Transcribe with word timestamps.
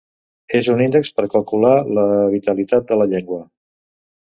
És 0.59 0.69
un 0.75 0.79
índex 0.85 1.11
per 1.19 1.25
calcular 1.35 1.75
la 1.99 2.07
vitalitat 2.33 2.91
de 2.93 3.01
la 3.03 3.09
llengua. 3.15 3.41